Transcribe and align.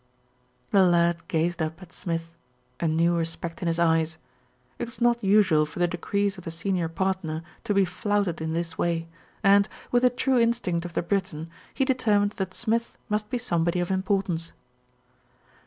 The 0.71 0.83
lad 0.83 1.27
gazed 1.27 1.61
up 1.61 1.79
at 1.79 1.93
Smith, 1.93 2.33
a 2.79 2.87
new 2.87 3.15
respect 3.15 3.61
in 3.61 3.67
his 3.67 3.77
eyes. 3.77 4.17
It 4.79 4.85
was 4.87 4.99
not 4.99 5.23
usual 5.23 5.63
for 5.67 5.77
the 5.77 5.87
decrees 5.87 6.39
of 6.39 6.43
the 6.43 6.49
senior 6.49 6.89
partner 6.89 7.43
to 7.65 7.73
be 7.75 7.85
flouted 7.85 8.41
in 8.41 8.53
this 8.53 8.79
way 8.79 9.07
and, 9.43 9.69
with 9.91 10.01
the 10.01 10.09
true 10.09 10.39
instinct 10.39 10.85
of 10.85 10.93
the 10.93 11.03
Briton, 11.03 11.51
he 11.71 11.85
determined 11.85 12.31
that 12.41 12.55
Smith 12.55 12.97
must 13.09 13.29
be 13.29 13.37
some 13.37 13.63
body 13.63 13.79
of 13.79 13.91
importance. 13.91 14.53